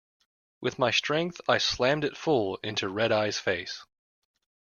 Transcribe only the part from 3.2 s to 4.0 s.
face.